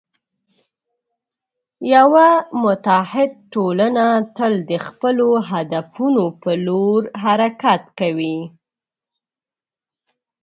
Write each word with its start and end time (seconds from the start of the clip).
یوه 1.93 2.27
متعهد 2.63 3.31
ټولنه 3.53 4.05
تل 4.37 4.53
د 4.69 4.71
خپلو 4.87 5.27
هدفونو 5.49 6.23
په 6.41 6.51
لور 6.65 7.01
حرکت 7.23 7.83
کوي. 7.99 8.37